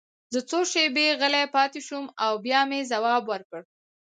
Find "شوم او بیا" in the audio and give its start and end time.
1.87-2.61